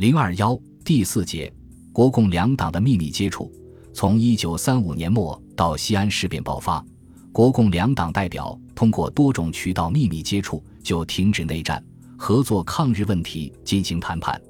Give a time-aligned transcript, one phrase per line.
[0.00, 1.52] 零二幺第四节，
[1.92, 3.52] 国共两党的秘密接触。
[3.92, 6.82] 从一九三五年末到西安事变爆发，
[7.30, 11.84] 国共两党代表通过多种渠道秘密接触，就停止内战、
[12.16, 14.40] 合作抗日问题进行谈判。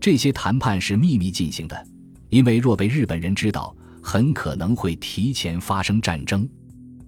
[0.00, 1.86] 这些谈判是秘密进行的，
[2.28, 3.72] 因为若被日本人知道，
[4.02, 6.44] 很可能会提前发生战争。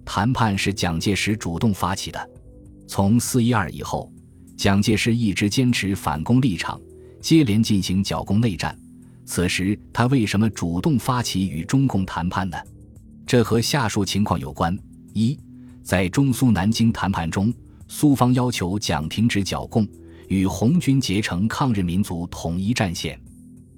[0.05, 2.29] 谈判是蒋介石主动发起的。
[2.87, 4.09] 从四一二以后，
[4.55, 6.79] 蒋介石一直坚持反攻立场。
[7.21, 8.77] 接连进行剿共内战，
[9.25, 12.57] 此时他为什么主动发起与中共谈判呢？
[13.25, 14.77] 这和下述情况有关：
[15.13, 15.39] 一，
[15.83, 17.53] 在中苏南京谈判中，
[17.87, 19.87] 苏方要求蒋停止剿共，
[20.27, 23.17] 与红军结成抗日民族统一战线，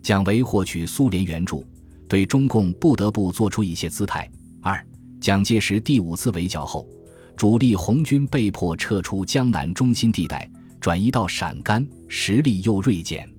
[0.02, 1.66] 蒋为获取苏联援助，
[2.08, 4.23] 对中共不得不做出一些姿态；
[4.62, 4.84] 二，
[5.20, 6.88] 蒋介石第五次围剿后，
[7.36, 13.30] 主力红军被迫撤出江南中心地带，转移到陕甘，实力又锐减。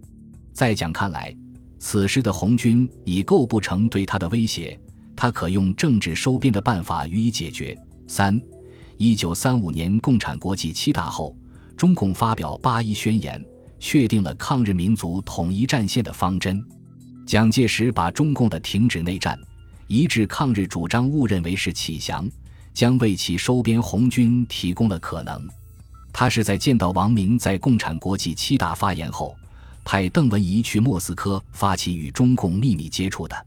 [0.55, 1.37] 在蒋看来，
[1.81, 4.79] 此时的红军已构不成对他的威胁，
[5.17, 7.77] 他可用政治收编的办法予以解决。
[8.07, 8.41] 三，
[8.97, 11.37] 一九三五年共产国际七大后，
[11.77, 13.45] 中共发表八一宣言，
[13.81, 16.65] 确定了抗日民族统一战线的方针。
[17.27, 19.37] 蒋介石把中共的停止内战、
[19.89, 22.31] 一致抗日主张误认为是启降，
[22.73, 25.45] 将为其收编红军提供了可能。
[26.13, 29.35] 他是在见到王明在共产国际七大发言后。
[29.85, 33.47] 派邓文仪去莫斯科发起与中共秘密接触的。